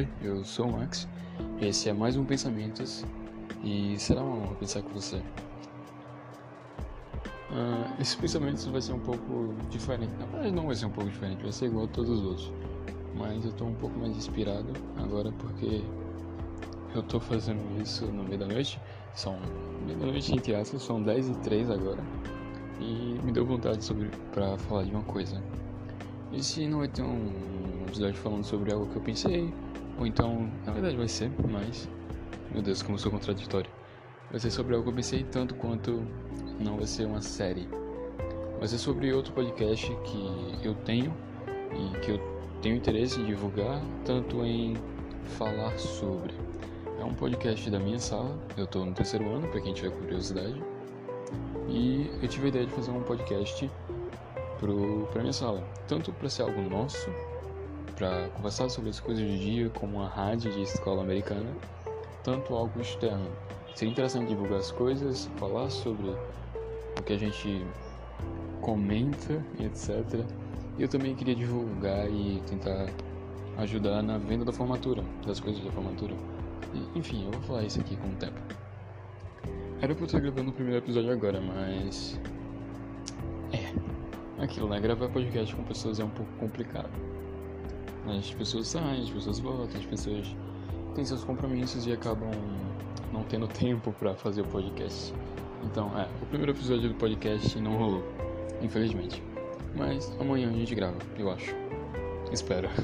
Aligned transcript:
Oi, 0.00 0.08
eu 0.22 0.42
sou 0.46 0.66
o 0.66 0.72
Max. 0.72 1.06
Esse 1.60 1.90
é 1.90 1.92
mais 1.92 2.16
um 2.16 2.24
Pensamentos 2.24 3.04
e 3.62 3.98
será 3.98 4.22
uma 4.22 4.46
honra 4.46 4.54
pensar 4.54 4.80
com 4.80 4.88
você. 4.88 5.16
Uh, 7.50 8.00
esse 8.00 8.16
pensamento 8.16 8.72
vai 8.72 8.80
ser 8.80 8.94
um 8.94 8.98
pouco 8.98 9.54
diferente. 9.68 10.10
Na 10.18 10.24
verdade, 10.24 10.52
não 10.52 10.68
vai 10.68 10.74
ser 10.74 10.86
um 10.86 10.90
pouco 10.90 11.10
diferente, 11.10 11.42
vai 11.42 11.52
ser 11.52 11.66
igual 11.66 11.84
a 11.84 11.88
todos 11.88 12.08
os 12.12 12.24
outros. 12.24 12.50
Mas 13.14 13.44
eu 13.44 13.50
estou 13.50 13.68
um 13.68 13.74
pouco 13.74 13.98
mais 13.98 14.16
inspirado 14.16 14.72
agora 14.96 15.30
porque 15.32 15.82
eu 16.94 17.02
estou 17.02 17.20
fazendo 17.20 17.60
isso 17.82 18.06
no 18.06 18.24
meio 18.24 18.38
da 18.38 18.46
noite. 18.46 18.80
São 19.14 19.38
meio 19.84 19.98
da 19.98 20.06
noite 20.06 20.34
entre 20.34 20.54
aspas, 20.54 20.80
são 20.80 21.02
10 21.02 21.28
e 21.28 21.34
3 21.40 21.70
agora. 21.70 22.02
E 22.80 23.20
me 23.22 23.32
deu 23.32 23.44
vontade 23.44 23.84
sobre 23.84 24.08
para 24.32 24.56
falar 24.56 24.84
de 24.84 24.92
uma 24.92 25.04
coisa. 25.04 25.42
Esse 26.32 26.66
não 26.66 26.78
vai 26.78 26.88
ter 26.88 27.02
um 27.02 27.84
episódio 27.86 28.14
falando 28.14 28.44
sobre 28.44 28.72
algo 28.72 28.86
que 28.86 28.96
eu 28.96 29.02
pensei, 29.02 29.52
ou 30.00 30.06
então, 30.06 30.50
na 30.64 30.72
verdade 30.72 30.96
vai 30.96 31.06
ser, 31.06 31.30
mas, 31.46 31.86
meu 32.50 32.62
Deus, 32.62 32.82
como 32.82 32.98
sou 32.98 33.12
contraditório. 33.12 33.70
Vai 34.30 34.40
ser 34.40 34.50
sobre 34.50 34.74
algo 34.74 34.84
que 34.84 34.90
eu 34.90 34.96
pensei 34.96 35.24
tanto 35.24 35.54
quanto 35.56 36.02
não 36.58 36.78
vai 36.78 36.86
ser 36.86 37.04
uma 37.04 37.20
série. 37.20 37.68
Vai 38.58 38.66
ser 38.66 38.78
sobre 38.78 39.12
outro 39.12 39.32
podcast 39.34 39.86
que 40.04 40.66
eu 40.66 40.74
tenho 40.86 41.14
e 41.74 41.98
que 42.00 42.12
eu 42.12 42.20
tenho 42.62 42.76
interesse 42.76 43.20
em 43.20 43.26
divulgar, 43.26 43.82
tanto 44.04 44.42
em 44.42 44.74
falar 45.36 45.78
sobre. 45.78 46.32
É 46.98 47.04
um 47.04 47.14
podcast 47.14 47.68
da 47.70 47.78
minha 47.78 47.98
sala, 47.98 48.38
eu 48.56 48.64
estou 48.64 48.86
no 48.86 48.94
terceiro 48.94 49.28
ano, 49.28 49.48
para 49.48 49.60
quem 49.60 49.74
tiver 49.74 49.90
curiosidade. 49.90 50.62
E 51.68 52.10
eu 52.22 52.28
tive 52.28 52.46
a 52.46 52.48
ideia 52.48 52.66
de 52.66 52.72
fazer 52.72 52.90
um 52.90 53.02
podcast 53.02 53.70
para 55.10 55.20
minha 55.20 55.32
sala, 55.32 55.62
tanto 55.86 56.10
para 56.12 56.28
ser 56.30 56.42
algo 56.42 56.60
nosso, 56.62 57.10
para 58.00 58.30
conversar 58.30 58.70
sobre 58.70 58.88
as 58.88 58.98
coisas 58.98 59.22
do 59.22 59.36
dia, 59.36 59.68
como 59.68 59.98
uma 59.98 60.08
rádio 60.08 60.50
de 60.50 60.62
escola 60.62 61.02
americana, 61.02 61.54
tanto 62.24 62.54
algo 62.54 62.80
externo. 62.80 63.30
Seria 63.74 63.92
interessante 63.92 64.28
divulgar 64.28 64.58
as 64.58 64.72
coisas, 64.72 65.26
falar 65.36 65.68
sobre 65.68 66.08
o 66.08 67.02
que 67.04 67.12
a 67.12 67.18
gente 67.18 67.62
comenta 68.62 69.44
etc. 69.58 70.24
E 70.78 70.82
eu 70.82 70.88
também 70.88 71.14
queria 71.14 71.34
divulgar 71.34 72.10
e 72.10 72.42
tentar 72.48 72.86
ajudar 73.58 74.02
na 74.02 74.16
venda 74.16 74.46
da 74.46 74.52
formatura, 74.52 75.04
das 75.26 75.38
coisas 75.38 75.62
da 75.62 75.70
formatura. 75.70 76.14
E, 76.72 76.98
enfim, 76.98 77.26
eu 77.26 77.32
vou 77.32 77.42
falar 77.42 77.64
isso 77.64 77.80
aqui 77.80 77.96
com 77.96 78.08
o 78.08 78.16
tempo. 78.16 78.40
Era 79.82 79.94
pra 79.94 80.04
eu 80.04 80.06
estar 80.06 80.20
gravando 80.20 80.48
o 80.48 80.54
primeiro 80.54 80.82
episódio 80.82 81.12
agora, 81.12 81.38
mas. 81.38 82.18
É. 83.52 84.42
Aquilo, 84.42 84.70
né? 84.70 84.80
Gravar 84.80 85.10
podcast 85.10 85.54
com 85.54 85.62
pessoas 85.64 86.00
é 86.00 86.04
um 86.04 86.10
pouco 86.10 86.32
complicado. 86.38 86.88
As 88.06 88.32
pessoas 88.32 88.68
saem, 88.68 89.02
as 89.02 89.10
pessoas 89.10 89.38
voltam, 89.38 89.78
as 89.78 89.86
pessoas 89.86 90.34
têm 90.94 91.04
seus 91.04 91.22
compromissos 91.24 91.86
e 91.86 91.92
acabam 91.92 92.30
não 93.12 93.22
tendo 93.24 93.46
tempo 93.52 93.92
para 93.92 94.14
fazer 94.14 94.42
o 94.42 94.46
podcast. 94.46 95.14
Então, 95.64 95.96
é, 95.98 96.08
o 96.22 96.26
primeiro 96.26 96.52
episódio 96.52 96.88
do 96.88 96.94
podcast 96.94 97.58
não 97.60 97.76
rolou, 97.76 98.02
infelizmente. 98.62 99.22
Mas 99.76 100.14
amanhã 100.18 100.48
a 100.48 100.52
gente 100.52 100.74
grava, 100.74 100.96
eu 101.18 101.30
acho. 101.30 101.54
Espero. 102.32 102.68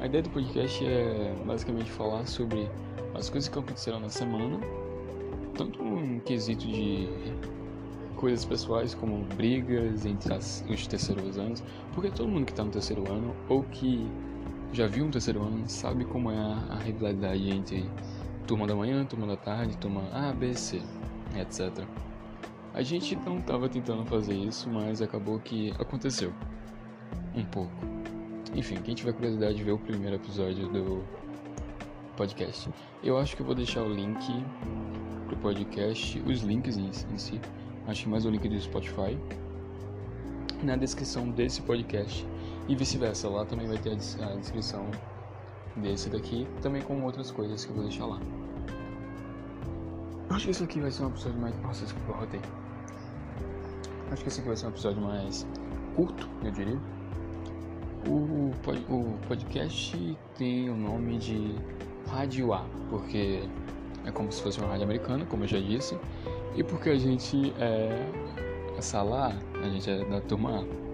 a 0.00 0.06
ideia 0.06 0.22
do 0.22 0.30
podcast 0.30 0.84
é 0.84 1.34
basicamente 1.44 1.90
falar 1.90 2.26
sobre 2.26 2.68
as 3.14 3.28
coisas 3.28 3.48
que 3.48 3.58
aconteceram 3.58 4.00
na 4.00 4.08
semana, 4.08 4.60
tanto 5.56 5.82
um 5.82 6.20
quesito 6.20 6.66
de 6.66 7.08
coisas 8.18 8.44
pessoais 8.44 8.94
como 8.94 9.24
brigas 9.36 10.04
entre 10.04 10.34
as, 10.34 10.64
os 10.68 10.86
terceiros 10.86 11.38
anos, 11.38 11.62
porque 11.94 12.10
todo 12.10 12.28
mundo 12.28 12.44
que 12.44 12.52
está 12.52 12.64
no 12.64 12.70
terceiro 12.70 13.10
ano 13.10 13.34
ou 13.48 13.62
que 13.62 14.06
já 14.72 14.86
viu 14.86 15.04
um 15.04 15.10
terceiro 15.10 15.40
ano 15.42 15.62
sabe 15.68 16.04
como 16.04 16.30
é 16.30 16.36
a, 16.36 16.74
a 16.74 16.78
rivalidade 16.78 17.48
entre 17.48 17.88
turma 18.46 18.66
da 18.66 18.74
manhã, 18.74 19.04
turma 19.04 19.26
da 19.26 19.36
tarde, 19.36 19.76
turma 19.78 20.02
A, 20.12 20.32
B, 20.32 20.52
C, 20.52 20.82
etc. 21.36 21.84
A 22.74 22.82
gente 22.82 23.16
não 23.16 23.38
estava 23.38 23.68
tentando 23.68 24.04
fazer 24.04 24.34
isso, 24.34 24.68
mas 24.68 25.00
acabou 25.00 25.38
que 25.38 25.70
aconteceu. 25.78 26.32
Um 27.34 27.44
pouco. 27.44 27.72
Enfim, 28.54 28.76
quem 28.76 28.94
tiver 28.94 29.12
curiosidade 29.12 29.56
de 29.56 29.64
ver 29.64 29.72
o 29.72 29.78
primeiro 29.78 30.16
episódio 30.16 30.68
do 30.68 31.04
podcast, 32.16 32.68
eu 33.02 33.16
acho 33.16 33.36
que 33.36 33.42
eu 33.42 33.46
vou 33.46 33.54
deixar 33.54 33.82
o 33.82 33.92
link 33.92 34.26
pro 35.26 35.36
podcast, 35.36 36.20
os 36.26 36.40
links 36.40 36.76
em, 36.76 36.88
em 36.88 37.18
si, 37.18 37.40
acho 37.88 38.04
que 38.04 38.08
mais 38.08 38.24
o 38.24 38.30
link 38.30 38.46
do 38.48 38.60
Spotify, 38.60 39.18
na 40.62 40.76
descrição 40.76 41.30
desse 41.30 41.62
podcast 41.62 42.24
e 42.68 42.76
vice-versa. 42.76 43.28
Lá 43.28 43.44
também 43.44 43.66
vai 43.66 43.78
ter 43.78 43.92
a 43.92 44.34
descrição 44.36 44.86
desse 45.76 46.10
daqui, 46.10 46.46
também 46.60 46.82
com 46.82 47.02
outras 47.02 47.30
coisas 47.30 47.64
que 47.64 47.70
eu 47.70 47.76
vou 47.76 47.84
deixar 47.84 48.06
lá. 48.06 48.20
Acho 50.30 50.44
que 50.44 50.50
esse 50.50 50.62
aqui 50.62 50.80
vai 50.80 50.90
ser 50.90 51.04
um 51.04 51.08
episódio 51.08 51.40
mais. 51.40 51.58
Nossa, 51.62 51.84
desculpa, 51.84 52.12
rotei. 52.12 52.40
Acho 54.12 54.22
que 54.22 54.28
esse 54.28 54.40
aqui 54.40 54.48
vai 54.48 54.56
ser 54.56 54.66
um 54.66 54.70
episódio 54.70 55.02
mais 55.02 55.46
curto, 55.96 56.28
eu 56.44 56.50
diria. 56.50 56.78
O, 58.06 58.50
o 58.90 59.18
podcast 59.26 60.18
tem 60.36 60.70
o 60.70 60.76
nome 60.76 61.18
de 61.18 61.54
Rádio 62.08 62.52
A, 62.52 62.64
porque 62.90 63.42
é 64.04 64.10
como 64.10 64.30
se 64.30 64.42
fosse 64.42 64.58
uma 64.58 64.68
rádio 64.68 64.84
americana, 64.84 65.24
como 65.26 65.44
eu 65.44 65.48
já 65.48 65.58
disse, 65.58 65.98
e 66.54 66.62
porque 66.62 66.90
a 66.90 66.96
gente 66.96 67.52
é 67.58 69.02
lá, 69.02 69.32
a 69.62 69.68
gente 69.68 69.90
é 69.90 70.04
da 70.04 70.20
turma 70.20 70.60
A. 70.60 70.88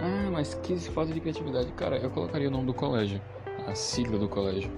Ah, 0.00 0.30
mas 0.30 0.54
que 0.54 0.76
falta 0.78 1.12
de 1.12 1.20
criatividade. 1.20 1.70
Cara, 1.72 1.96
eu 1.96 2.10
colocaria 2.10 2.48
o 2.48 2.50
nome 2.50 2.66
do 2.66 2.74
colégio, 2.74 3.20
a 3.66 3.74
sigla 3.74 4.18
do 4.18 4.28
colégio. 4.28 4.70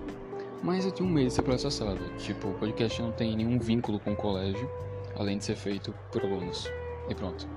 Mas 0.63 0.85
eu 0.85 0.93
tenho 0.93 1.09
medo 1.09 1.29
de 1.29 1.33
ser 1.33 1.43
processado. 1.43 1.99
Tipo, 2.19 2.49
o 2.49 2.55
podcast 2.55 3.01
não 3.01 3.13
tem 3.13 3.37
nenhum 3.37 3.59
vínculo 3.59 3.99
com 4.01 4.13
o 4.13 4.17
colégio, 4.17 4.71
além 5.17 5.39
de 5.39 5.45
ser 5.45 5.57
feito 5.57 5.95
por 6.13 6.23
alunos. 6.23 6.71
E 7.09 7.15
pronto. 7.15 7.49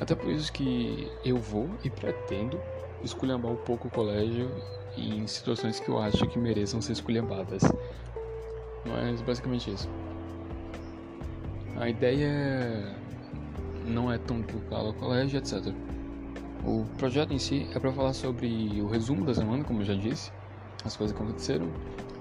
Até 0.00 0.14
por 0.14 0.30
isso 0.30 0.52
que 0.52 1.10
eu 1.24 1.36
vou 1.36 1.68
e 1.82 1.90
pretendo 1.90 2.60
esculhambar 3.02 3.52
um 3.52 3.56
pouco 3.56 3.88
o 3.88 3.90
colégio 3.90 4.50
em 4.96 5.26
situações 5.26 5.80
que 5.80 5.88
eu 5.88 5.98
acho 5.98 6.26
que 6.26 6.38
mereçam 6.38 6.80
ser 6.80 6.92
esculhambadas. 6.92 7.62
Mas 8.84 9.20
basicamente 9.22 9.70
isso. 9.70 9.88
A 11.78 11.90
ideia 11.90 12.96
não 13.86 14.10
é 14.10 14.16
tão 14.16 14.42
focada 14.42 14.86
ao 14.86 14.94
colégio, 14.94 15.38
etc. 15.38 15.74
O 16.64 16.84
projeto 16.96 17.32
em 17.32 17.38
si 17.38 17.68
é 17.74 17.78
para 17.78 17.92
falar 17.92 18.14
sobre 18.14 18.80
o 18.80 18.88
resumo 18.88 19.24
da 19.26 19.34
semana, 19.34 19.62
como 19.62 19.82
eu 19.82 19.84
já 19.84 19.94
disse, 19.94 20.32
as 20.84 20.96
coisas 20.96 21.16
que 21.16 21.22
aconteceram, 21.22 21.70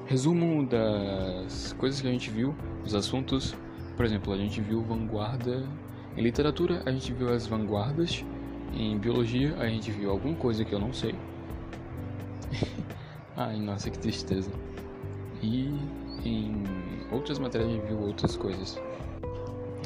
resumo 0.06 0.68
das 0.68 1.74
coisas 1.74 2.02
que 2.02 2.08
a 2.08 2.12
gente 2.12 2.30
viu, 2.30 2.54
os 2.84 2.94
assuntos. 2.94 3.56
Por 3.96 4.06
exemplo, 4.06 4.34
a 4.34 4.38
gente 4.38 4.60
viu 4.60 4.82
vanguarda 4.82 5.64
em 6.18 6.22
literatura, 6.22 6.84
a 6.86 6.92
gente 6.92 7.14
viu 7.14 7.34
as 7.34 7.48
vanguardas. 7.48 8.24
Em 8.74 8.98
biologia, 8.98 9.56
a 9.58 9.68
gente 9.68 9.90
viu 9.90 10.12
alguma 10.12 10.36
coisa 10.36 10.66
que 10.66 10.74
eu 10.74 10.80
não 10.80 10.92
sei. 10.92 11.16
Ai, 13.38 13.58
nossa, 13.58 13.90
que 13.90 13.98
tristeza. 13.98 14.52
E 15.42 15.80
em 16.26 16.64
outras 17.10 17.40
matérias 17.40 17.70
a 17.70 17.74
gente 17.74 17.88
viu 17.88 18.00
outras 18.00 18.36
coisas. 18.36 18.78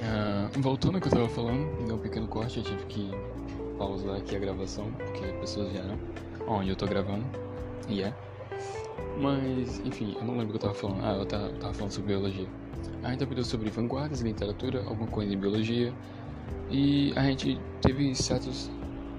Uh, 0.01 0.61
voltando 0.61 0.95
ao 0.95 1.01
que 1.01 1.07
eu 1.07 1.11
tava 1.11 1.29
falando, 1.29 1.85
deu 1.85 1.95
um 1.95 1.99
pequeno 1.99 2.27
corte, 2.27 2.59
eu 2.59 2.63
tive 2.63 2.85
que 2.85 3.11
pausar 3.77 4.15
aqui 4.15 4.35
a 4.35 4.39
gravação, 4.39 4.91
porque 4.93 5.25
as 5.25 5.39
pessoas 5.39 5.71
vieram 5.71 5.97
onde 6.47 6.69
eu 6.69 6.75
tô 6.75 6.85
gravando, 6.85 7.25
e 7.87 8.01
é. 8.01 8.13
Mas, 9.19 9.79
enfim, 9.85 10.15
eu 10.15 10.23
não 10.23 10.37
lembro 10.37 10.47
o 10.47 10.49
que 10.51 10.65
eu 10.65 10.69
tava 10.69 10.73
falando. 10.73 11.03
Ah, 11.03 11.13
eu 11.17 11.25
tava, 11.25 11.49
tava 11.53 11.73
falando 11.73 11.91
sobre 11.91 12.13
biologia. 12.13 12.47
A 13.03 13.11
gente 13.11 13.23
aprendeu 13.23 13.43
sobre 13.43 13.69
vanguardas, 13.69 14.21
literatura, 14.21 14.83
alguma 14.85 15.07
coisa 15.07 15.33
em 15.33 15.37
biologia, 15.37 15.93
e 16.69 17.11
a 17.15 17.23
gente 17.23 17.59
teve 17.81 18.15
certas 18.15 18.71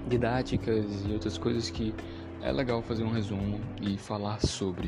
didáticas 0.07 1.05
e 1.05 1.13
outras 1.13 1.37
coisas 1.37 1.69
que 1.69 1.93
é 2.41 2.51
legal 2.51 2.81
fazer 2.81 3.03
um 3.03 3.11
resumo 3.11 3.61
e 3.79 3.97
falar 3.97 4.39
sobre. 4.41 4.87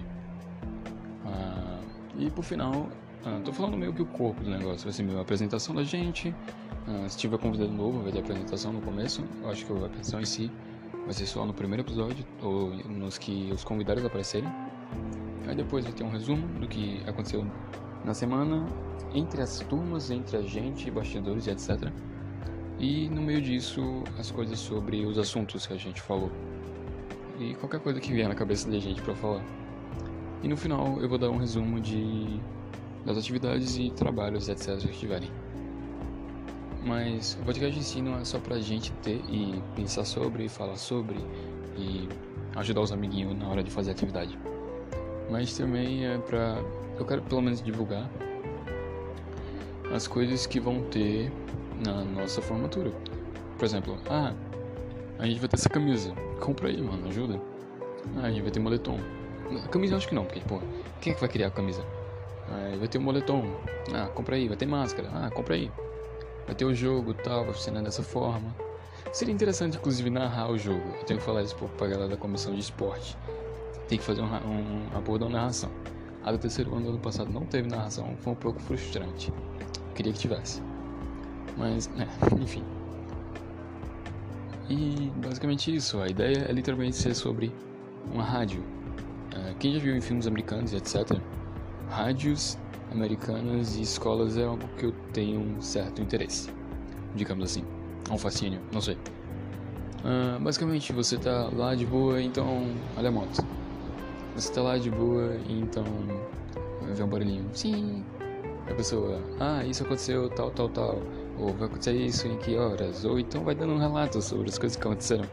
Uh, 1.24 1.84
e 2.18 2.30
por 2.32 2.44
final, 2.44 2.90
ah, 3.26 3.42
tô 3.44 3.54
falando 3.54 3.78
meio 3.78 3.94
que 3.94 4.02
o 4.02 4.06
corpo 4.06 4.44
do 4.44 4.50
negócio, 4.50 4.84
vai 4.84 4.94
ser 4.94 5.04
meio 5.04 5.18
a 5.18 5.22
apresentação 5.22 5.74
da 5.74 5.84
gente. 5.84 6.34
Ah, 6.88 7.08
se 7.08 7.18
tiver 7.18 7.38
convidado 7.38 7.72
novo, 7.72 8.02
vai 8.02 8.12
ter 8.12 8.20
apresentação 8.20 8.74
no 8.74 8.82
começo. 8.82 9.24
Eu 9.42 9.50
acho 9.50 9.66
que 9.66 9.72
a 9.72 9.76
apresentação 9.76 10.20
em 10.20 10.26
si 10.26 10.52
vai 11.06 11.14
ser 11.14 11.26
só 11.26 11.46
no 11.46 11.54
primeiro 11.54 11.84
episódio, 11.84 12.26
ou 12.42 12.70
nos 12.88 13.18
que 13.18 13.50
os 13.54 13.64
convidados 13.64 14.04
aparecerem. 14.04 14.50
Aí 15.48 15.56
depois 15.56 15.84
vai 15.84 15.94
ter 15.94 16.04
um 16.04 16.10
resumo 16.10 16.48
do 16.60 16.68
que 16.68 17.02
aconteceu 17.08 17.46
na 18.04 18.14
semana, 18.14 18.66
entre 19.14 19.42
as 19.42 19.60
turmas, 19.60 20.12
entre 20.12 20.38
a 20.38 20.42
gente, 20.42 20.90
bastidores 20.92 21.48
e 21.48 21.52
etc. 21.52 21.92
E 22.80 23.08
no 23.10 23.22
meio 23.22 23.42
disso, 23.42 24.04
as 24.20 24.32
coisas 24.32 24.60
sobre 24.60 25.06
os 25.06 25.18
assuntos 25.18 25.66
que 25.66 25.74
a 25.74 25.78
gente 25.78 26.02
falou. 26.02 26.32
E 27.40 27.54
qualquer 27.56 27.80
coisa 27.80 28.00
que 28.00 28.12
vier 28.12 28.28
na 28.28 28.36
cabeça 28.36 28.70
da 28.70 28.80
gente 28.80 29.02
para 29.02 29.16
falar. 29.16 29.44
E 30.42 30.48
no 30.48 30.58
final 30.58 31.00
eu 31.00 31.08
vou 31.08 31.18
dar 31.18 31.30
um 31.30 31.38
resumo 31.38 31.80
de 31.80 32.40
das 33.06 33.18
atividades 33.18 33.78
e 33.78 33.90
trabalhos, 33.92 34.50
etc. 34.50 34.78
que 34.78 34.98
tiverem. 34.98 35.30
Mas 36.86 37.38
o 37.42 37.46
podcast 37.46 37.80
em 37.80 37.82
si 37.82 38.02
não 38.02 38.18
é 38.18 38.26
só 38.26 38.40
pra 38.40 38.60
gente 38.60 38.92
ter 39.04 39.22
e 39.30 39.62
pensar 39.76 40.04
sobre, 40.04 40.50
falar 40.50 40.76
sobre 40.76 41.18
e 41.78 42.10
ajudar 42.56 42.82
os 42.82 42.92
amiguinhos 42.92 43.38
na 43.38 43.48
hora 43.48 43.64
de 43.64 43.72
fazer 43.72 43.92
atividade. 43.92 44.38
Mas 45.30 45.56
também 45.58 46.06
é 46.06 46.18
pra. 46.18 46.62
Eu 46.98 47.06
quero 47.06 47.22
pelo 47.24 47.42
menos 47.42 47.62
divulgar 47.62 48.10
as 49.94 50.08
coisas 50.08 50.46
que 50.46 50.60
vão 50.60 50.84
ter 50.84 51.32
na 51.86 52.04
nossa 52.04 52.42
formatura. 52.42 52.92
Por 53.58 53.66
exemplo, 53.66 53.98
ah, 54.10 54.34
a 55.20 55.26
gente 55.26 55.40
vai 55.40 55.48
ter 55.48 55.56
essa 55.56 55.70
camisa. 55.70 56.14
Compra 56.40 56.68
aí, 56.68 56.82
mano, 56.82 57.08
ajuda. 57.08 57.40
Ah, 58.18 58.26
a 58.26 58.30
gente 58.30 58.42
vai 58.42 58.52
ter 58.52 58.60
moletom. 58.60 59.00
A 59.64 59.68
camisa 59.70 59.94
eu 59.94 59.98
acho 59.98 60.08
que 60.08 60.16
não, 60.16 60.26
porque, 60.26 60.42
pô, 60.42 60.60
quem 61.00 61.12
é 61.12 61.16
que 61.16 61.22
vai 61.22 61.30
criar 61.30 61.48
a 61.48 61.52
camisa? 61.52 61.84
Ah, 62.54 62.78
vai 62.78 62.88
ter 62.88 63.00
o 63.00 63.02
moletom. 63.02 63.44
Ah, 63.94 64.08
compra 64.08 64.36
aí. 64.36 64.48
Vai 64.48 64.58
ter 64.58 64.66
máscara. 64.66 65.10
Ah, 65.14 65.30
compra 65.32 65.56
aí. 65.56 65.72
Vai 66.46 66.56
ter 66.56 66.66
o 66.66 66.74
jogo 66.74 67.14
tal, 67.14 67.46
vai 67.46 67.54
funcionar 67.54 67.82
dessa 67.82 68.04
forma. 68.04 68.54
Seria 69.12 69.34
interessante, 69.34 69.78
inclusive, 69.78 70.10
narrar 70.10 70.50
o 70.50 70.58
jogo. 70.58 70.84
Eu 71.00 71.06
tenho 71.06 71.20
que 71.20 71.26
falar 71.26 71.42
isso 71.44 71.56
pra 71.56 71.88
galera 71.88 72.10
da 72.10 72.18
comissão 72.18 72.54
de 72.54 72.60
esporte. 72.60 73.18
Tem 73.88 73.98
que 73.98 74.04
fazer 74.04 74.22
um, 74.22 74.26
um, 74.26 74.88
uma 74.92 75.02
boa 75.02 75.30
narração. 75.30 75.70
A 76.24 76.32
do 76.32 76.38
terceiro 76.38 76.74
ano 76.74 76.86
do 76.86 76.90
ano 76.92 77.00
passado 77.00 77.32
não 77.32 77.46
teve 77.46 77.68
narração, 77.68 78.16
foi 78.18 78.34
um 78.34 78.36
pouco 78.36 78.60
frustrante. 78.62 79.32
Queria 79.94 80.14
que 80.14 80.20
tivesse. 80.20 80.62
Mas, 81.58 81.88
né, 81.90 82.08
enfim. 82.42 82.64
E 84.70 85.12
basicamente 85.18 85.74
isso. 85.74 86.00
A 86.02 86.08
ideia 86.08 86.46
é 86.50 86.52
literalmente 86.52 86.96
ser 86.96 87.14
sobre 87.14 87.52
uma 88.12 88.24
rádio. 88.24 88.62
Uh, 88.62 89.56
quem 89.60 89.74
já 89.74 89.80
viu 89.80 89.96
em 89.96 90.02
filmes 90.02 90.26
americanos 90.26 90.74
etc., 90.74 91.20
rádios 91.90 92.58
americanas 92.92 93.76
e 93.76 93.82
escolas 93.82 94.38
é 94.38 94.46
algo 94.46 94.68
que 94.78 94.86
eu 94.86 94.94
tenho 95.12 95.40
um 95.40 95.62
certo 95.62 96.02
interesse. 96.02 96.50
Digamos 97.16 97.46
assim. 97.46 97.64
Um 98.12 98.18
fascínio, 98.18 98.60
não 98.72 98.82
sei. 98.82 98.98
Uh, 100.04 100.40
basicamente, 100.42 100.92
você 100.92 101.18
tá 101.18 101.50
lá 101.54 101.74
de 101.76 101.86
boa, 101.86 102.22
então. 102.22 102.68
Olha 102.98 103.10
a 103.10 103.12
moto. 103.12 103.46
Você 104.36 104.52
tá 104.52 104.62
lá 104.62 104.78
de 104.78 104.90
boa, 104.90 105.38
então. 105.48 105.86
Vê 106.94 107.04
um 107.04 107.08
barulhinho. 107.08 107.46
Sim. 107.54 108.04
A 108.70 108.74
pessoa, 108.74 109.22
ah, 109.40 109.64
isso 109.66 109.84
aconteceu, 109.84 110.30
tal, 110.30 110.52
tal, 110.52 110.70
tal. 110.70 111.02
Ou 111.40 111.54
vai 111.54 111.68
acontecer 111.68 111.94
isso 111.94 112.28
em 112.28 112.38
que 112.38 112.56
horas? 112.58 113.06
Ou 113.06 113.20
então 113.20 113.44
vai 113.44 113.56
dando 113.56 113.74
um 113.74 113.78
relato 113.78 114.22
sobre 114.22 114.50
as 114.50 114.58
coisas 114.58 114.76
que 114.76 114.86
aconteceram. 114.86 115.26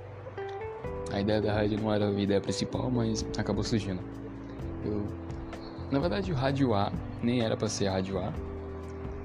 A 1.12 1.20
ideia 1.20 1.40
da 1.40 1.52
rádio 1.52 1.80
não 1.80 1.92
era 1.92 2.08
a 2.08 2.12
ideia 2.12 2.40
principal, 2.40 2.90
mas 2.90 3.26
acabou 3.36 3.64
surgindo. 3.64 4.00
Eu... 4.84 5.04
Na 5.90 5.98
verdade, 5.98 6.32
o 6.32 6.34
Rádio 6.34 6.72
A 6.72 6.92
nem 7.22 7.40
era 7.40 7.56
para 7.56 7.68
ser 7.68 7.88
Rádio 7.88 8.18
A. 8.18 8.32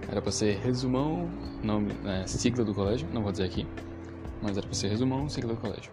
Era 0.09 0.21
para 0.21 0.31
ser 0.31 0.57
resumão, 0.57 1.29
nome, 1.63 1.91
é, 2.05 2.25
sigla 2.27 2.63
do 2.63 2.73
colégio, 2.73 3.07
não 3.13 3.21
vou 3.21 3.31
dizer 3.31 3.43
aqui. 3.43 3.67
Mas 4.41 4.57
era 4.57 4.65
para 4.65 4.75
ser 4.75 4.87
resumão, 4.87 5.29
sigla 5.29 5.53
do 5.53 5.59
colégio. 5.59 5.91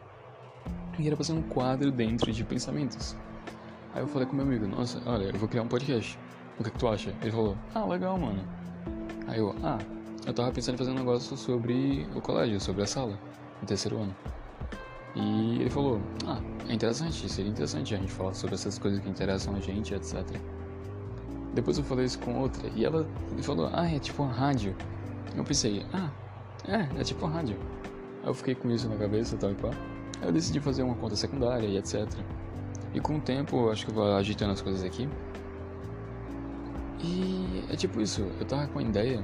E 0.98 1.06
era 1.06 1.16
para 1.16 1.24
ser 1.24 1.32
um 1.32 1.42
quadro 1.42 1.90
dentro 1.90 2.32
de 2.32 2.44
pensamentos. 2.44 3.16
Aí 3.94 4.02
eu 4.02 4.06
falei 4.06 4.26
com 4.26 4.34
meu 4.34 4.44
amigo, 4.44 4.66
nossa, 4.66 5.00
olha, 5.06 5.24
eu 5.24 5.38
vou 5.38 5.48
criar 5.48 5.62
um 5.62 5.68
podcast. 5.68 6.18
O 6.58 6.64
que, 6.64 6.70
que 6.70 6.78
tu 6.78 6.88
acha? 6.88 7.14
Ele 7.20 7.30
falou, 7.30 7.56
ah, 7.74 7.84
legal, 7.84 8.18
mano. 8.18 8.42
Aí 9.26 9.38
eu, 9.38 9.54
ah, 9.62 9.78
eu 10.26 10.32
tava 10.32 10.50
pensando 10.52 10.74
em 10.74 10.78
fazer 10.78 10.90
um 10.90 10.94
negócio 10.94 11.36
sobre 11.36 12.06
o 12.14 12.20
colégio, 12.20 12.60
sobre 12.60 12.82
a 12.82 12.86
sala, 12.86 13.18
no 13.60 13.66
terceiro 13.66 13.98
ano. 13.98 14.14
E 15.14 15.60
ele 15.60 15.70
falou, 15.70 16.00
ah, 16.26 16.40
é 16.68 16.74
interessante, 16.74 17.28
seria 17.28 17.50
interessante 17.50 17.94
a 17.94 17.98
gente 17.98 18.12
falar 18.12 18.32
sobre 18.32 18.54
essas 18.54 18.78
coisas 18.78 19.00
que 19.00 19.08
interessam 19.08 19.54
a 19.54 19.60
gente, 19.60 19.94
etc. 19.94 20.24
Depois 21.54 21.76
eu 21.76 21.84
falei 21.84 22.06
isso 22.06 22.18
com 22.18 22.40
outra, 22.40 22.66
e 22.74 22.84
ela 22.84 23.06
falou, 23.42 23.68
ah, 23.72 23.86
é 23.86 23.98
tipo 23.98 24.24
rádio. 24.24 24.74
Eu 25.36 25.44
pensei, 25.44 25.84
ah, 25.92 26.10
é, 26.66 27.00
é 27.00 27.04
tipo 27.04 27.26
rádio. 27.26 27.56
Aí 28.22 28.28
eu 28.28 28.34
fiquei 28.34 28.54
com 28.54 28.70
isso 28.70 28.88
na 28.88 28.96
cabeça, 28.96 29.36
tal 29.36 29.52
e 29.52 29.54
qual. 29.54 29.72
Aí 30.20 30.28
eu 30.28 30.32
decidi 30.32 30.60
fazer 30.60 30.82
uma 30.82 30.94
conta 30.94 31.14
secundária 31.14 31.66
e 31.66 31.76
etc. 31.76 32.06
E 32.94 33.00
com 33.00 33.16
o 33.16 33.20
tempo, 33.20 33.70
acho 33.70 33.84
que 33.84 33.90
eu 33.90 33.94
vou 33.94 34.16
agitando 34.16 34.52
as 34.52 34.62
coisas 34.62 34.82
aqui. 34.82 35.08
E 37.02 37.64
é 37.70 37.76
tipo 37.76 38.00
isso, 38.00 38.22
eu 38.38 38.46
tava 38.46 38.66
com 38.68 38.78
a 38.78 38.82
ideia 38.82 39.22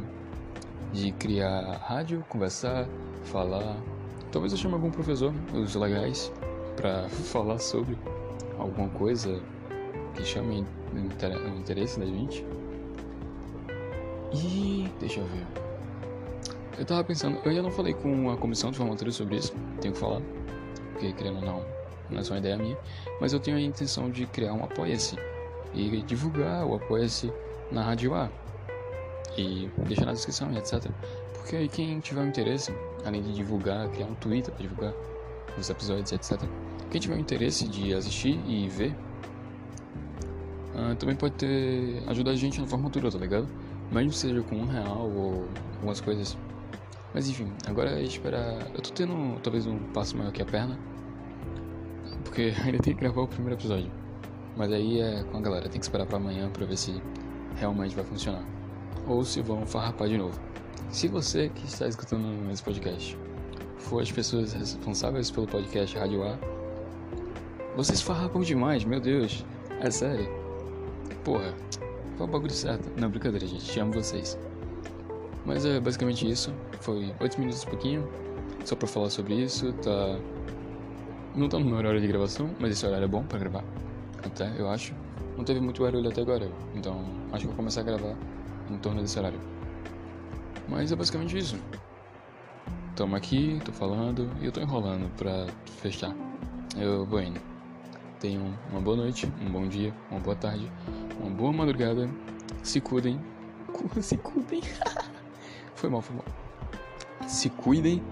de 0.93 1.13
criar 1.13 1.79
rádio, 1.79 2.25
conversar, 2.29 2.87
falar. 3.25 3.77
Talvez 4.31 4.53
eu 4.53 4.59
chame 4.59 4.75
algum 4.75 4.91
professor, 4.91 5.33
os 5.55 5.75
legais, 5.75 6.33
para 6.77 7.09
falar 7.33 7.59
sobre 7.59 7.97
alguma 8.59 8.89
coisa 8.91 9.41
que 10.15 10.25
chame 10.25 10.67
o 10.93 11.59
interesse 11.59 11.99
da 11.99 12.07
gente. 12.07 12.45
E 14.33 14.89
deixa 15.01 15.21
eu 15.21 15.27
ver. 15.27 15.47
Eu 16.79 16.85
tava 16.85 17.03
pensando, 17.03 17.39
eu 17.45 17.51
ainda 17.51 17.63
não 17.63 17.71
falei 17.71 17.95
com 17.95 18.31
a 18.31 18.37
comissão 18.37 18.71
de 18.71 18.79
formatura 18.79 19.11
sobre 19.11 19.37
isso, 19.37 19.53
tenho 19.81 19.95
que 19.95 19.99
falar, 19.99 20.21
porque 20.93 21.13
querendo 21.13 21.39
ou 21.39 21.45
não, 21.45 21.65
não 22.09 22.21
é 22.21 22.23
só 22.23 22.35
uma 22.35 22.39
ideia 22.39 22.57
minha, 22.57 22.79
mas 23.21 23.33
eu 23.33 23.41
tenho 23.41 23.57
a 23.57 23.61
intenção 23.61 24.09
de 24.11 24.27
criar 24.27 24.53
um 24.53 24.63
Apoia-se 24.63 25.17
e 25.75 26.03
divulgar 26.03 26.65
o 26.65 26.77
Apoia-se 26.77 27.33
na 27.73 27.83
Rádio 27.83 28.15
A 28.15 28.31
e 29.37 29.69
deixar 29.87 30.07
na 30.07 30.13
descrição 30.13 30.53
e 30.53 30.59
etc. 30.59 30.89
Porque 31.39 31.57
aí 31.57 31.69
quem 31.69 31.99
tiver 32.01 32.21
um 32.21 32.29
interesse, 32.29 32.75
além 33.05 33.23
de 33.23 33.33
divulgar, 33.33 33.89
criar 33.89 34.07
um 34.07 34.15
Twitter 34.15 34.53
para 34.53 34.63
divulgar 34.63 34.95
os 35.59 35.71
episódios, 35.71 36.13
etc. 36.13 36.41
Quem 36.91 37.01
tiver 37.01 37.17
um 37.17 37.19
interesse 37.19 37.67
de 37.69 37.95
assistir 37.95 38.41
e 38.47 38.69
ver, 38.69 38.95
uh, 40.75 40.95
também 40.97 41.17
pode 41.17 41.35
ter 41.35 42.03
ajudar 42.07 42.33
a 42.33 42.37
gente 42.37 42.61
na 42.61 42.67
formatura, 42.67 43.11
tá 43.11 43.19
ligado? 43.19 43.49
Mesmo 43.91 44.13
seja 44.13 44.43
com 44.43 44.57
um 44.57 44.67
real 44.67 45.11
ou 45.11 45.49
algumas 45.77 46.01
coisas. 46.01 46.37
Mas 47.15 47.29
enfim, 47.29 47.51
agora 47.67 47.99
é 47.99 48.03
esperar. 48.03 48.71
Eu 48.75 48.83
tô 48.83 48.91
tendo 48.91 49.41
talvez 49.41 49.67
um 49.67 49.79
passo 49.93 50.17
maior 50.17 50.33
que 50.33 50.43
a 50.43 50.47
perna. 50.47 50.79
Porque 52.25 52.53
ainda 52.65 52.79
tem 52.79 52.95
que 52.95 53.01
gravar 53.01 53.23
o 53.23 53.29
primeiro 53.29 53.55
episódio. 53.55 53.91
Mas 54.57 54.73
aí 54.73 55.01
é 55.01 55.23
com 55.25 55.39
a 55.39 55.41
galera, 55.41 55.69
tem 55.69 55.79
que 55.79 55.85
esperar 55.85 56.07
para 56.07 56.17
amanhã 56.17 56.51
para 56.51 56.67
ver 56.67 56.77
se 56.77 57.01
realmente 57.57 57.95
vai 57.95 58.05
funcionar. 58.05 58.45
Ou 59.07 59.25
se 59.25 59.41
vão 59.41 59.67
farrapar 59.67 60.09
de 60.09 60.19
novo. 60.19 60.39
Se 60.91 61.07
você 61.07 61.51
que 61.51 61.67
está 61.67 61.87
escutando 61.87 62.51
esse 62.51 62.63
podcast 62.63 63.17
for 63.77 64.03
as 64.03 64.11
pessoas 64.11 64.55
responsáveis 64.55 65.31
pelo 65.31 65.47
podcast 65.47 65.97
Rádio 65.97 66.25
A, 66.25 66.39
vocês 67.77 68.01
farrapam 68.01 68.41
demais, 68.41 68.85
meu 68.85 68.99
Deus. 68.99 69.45
É 69.81 69.91
sério. 69.91 70.27
Porra, 71.25 71.55
foi 72.17 72.27
o 72.27 72.31
bagulho 72.31 72.53
certo. 72.53 72.91
Não, 72.99 73.11
brincadeira, 73.11 73.47
gente. 73.47 73.67
Te 73.67 73.79
amo 73.79 73.93
vocês. 73.93 74.39
Mas 75.45 75.67
é 75.67 75.79
basicamente 75.79 76.29
isso. 76.29 76.53
Foi 76.81 77.15
8 77.21 77.39
minutos 77.39 77.63
e 77.63 77.67
pouquinho. 77.67 78.09
Só 78.65 78.75
pra 78.75 78.89
falar 78.89 79.11
sobre 79.11 79.35
isso. 79.35 79.73
Tá. 79.75 80.19
Não 81.37 81.51
tá 81.51 81.59
no 81.59 81.67
meu 81.67 81.77
horário 81.77 82.01
de 82.01 82.07
gravação, 82.09 82.51
mas 82.59 82.73
esse 82.73 82.87
horário 82.87 83.05
é 83.05 83.09
bom 83.09 83.23
pra 83.23 83.39
gravar. 83.39 83.63
Até, 84.25 84.51
eu 84.59 84.69
acho. 84.71 84.95
Não 85.37 85.45
teve 85.45 85.61
muito 85.61 85.83
barulho 85.83 86.09
até 86.09 86.23
agora, 86.23 86.51
então 86.75 87.05
acho 87.31 87.43
que 87.43 87.47
vou 87.47 87.55
começar 87.55 87.83
a 87.83 87.85
gravar 87.85 88.17
em 88.69 88.77
torno 88.79 89.01
desse 89.01 89.17
horário. 89.19 89.58
Mas 90.69 90.93
é 90.93 90.97
basicamente 90.97 91.37
isso. 91.37 91.59
Tamo 92.95 93.17
aqui, 93.17 93.61
tô 93.65 93.73
falando 93.73 94.31
e 94.41 94.47
eu 94.47 94.53
tô 94.53 94.61
enrolando 94.61 95.11
pra 95.17 95.47
fechar. 95.81 96.15
Eu 96.77 97.07
vou 97.07 97.21
indo. 97.21 97.41
Tenham 98.21 98.53
uma 98.71 98.81
boa 98.81 98.97
noite, 98.97 99.33
um 99.41 99.51
bom 99.51 99.69
dia, 99.69 99.95
uma 100.11 100.21
boa 100.21 100.35
tarde, 100.35 100.71
uma 101.21 101.31
boa 101.31 101.53
madrugada. 101.53 102.09
Se 102.63 102.81
cuidem. 102.81 103.21
Se 104.01 104.17
cuidem. 104.17 104.61
foi 105.75 105.89
mal, 105.89 106.03
foi 106.03 106.17
mal. 106.17 106.25
Se 107.27 107.49
cuidem. 107.49 108.03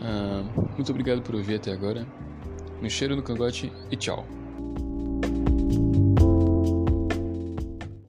Uh, 0.00 0.72
muito 0.76 0.90
obrigado 0.90 1.20
por 1.22 1.34
ouvir 1.34 1.56
até 1.56 1.72
agora. 1.72 2.06
Um 2.80 2.88
cheiro 2.88 3.16
no 3.16 3.22
cangote 3.22 3.72
e 3.90 3.96
tchau. 3.96 4.24